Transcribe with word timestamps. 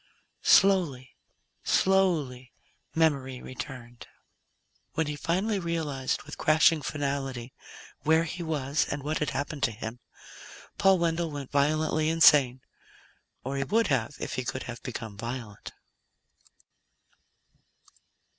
Slowly, 0.41 1.15
slowly, 1.63 2.51
memory 2.95 3.39
returned. 3.39 4.07
When 4.93 5.05
he 5.05 5.15
suddenly 5.15 5.59
realized, 5.59 6.23
with 6.23 6.39
crashing 6.39 6.81
finality, 6.81 7.53
where 7.99 8.23
he 8.23 8.41
was 8.41 8.87
and 8.89 9.03
what 9.03 9.19
had 9.19 9.29
happened 9.29 9.61
to 9.61 9.71
him, 9.71 9.99
Paul 10.79 10.97
Wendell 10.97 11.29
went 11.29 11.51
violently 11.51 12.09
insane. 12.09 12.61
Or 13.43 13.57
he 13.57 13.63
would 13.63 13.89
have, 13.89 14.15
if 14.19 14.33
he 14.33 14.43
could 14.43 14.63
have 14.63 14.81
become 14.81 15.19
violent. 15.19 15.71